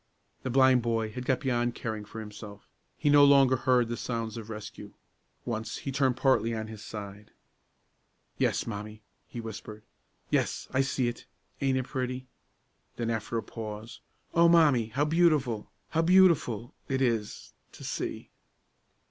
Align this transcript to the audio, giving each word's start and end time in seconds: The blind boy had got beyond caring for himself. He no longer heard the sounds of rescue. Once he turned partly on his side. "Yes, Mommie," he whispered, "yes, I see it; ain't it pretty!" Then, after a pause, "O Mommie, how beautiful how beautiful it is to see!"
The 0.41 0.49
blind 0.49 0.81
boy 0.81 1.11
had 1.11 1.25
got 1.27 1.41
beyond 1.41 1.75
caring 1.75 2.05
for 2.05 2.21
himself. 2.21 2.67
He 2.97 3.07
no 3.07 3.23
longer 3.23 3.55
heard 3.55 3.87
the 3.87 3.95
sounds 3.95 4.35
of 4.35 4.49
rescue. 4.49 4.95
Once 5.45 5.77
he 5.77 5.91
turned 5.91 6.17
partly 6.17 6.55
on 6.55 6.65
his 6.65 6.83
side. 6.83 7.29
"Yes, 8.39 8.65
Mommie," 8.65 9.03
he 9.27 9.39
whispered, 9.39 9.83
"yes, 10.31 10.67
I 10.71 10.81
see 10.81 11.07
it; 11.07 11.27
ain't 11.61 11.77
it 11.77 11.83
pretty!" 11.83 12.25
Then, 12.95 13.11
after 13.11 13.37
a 13.37 13.43
pause, 13.43 13.99
"O 14.33 14.49
Mommie, 14.49 14.87
how 14.87 15.05
beautiful 15.05 15.69
how 15.89 16.01
beautiful 16.01 16.73
it 16.89 16.99
is 17.03 17.53
to 17.73 17.83
see!" 17.83 18.31